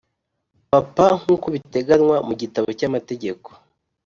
Papa 0.71 1.05
nk 1.19 1.25
uko 1.33 1.45
biteganywa 1.55 2.17
mu 2.27 2.33
gitabo 2.41 2.67
cy 2.79 2.85
amategeko 2.89 3.49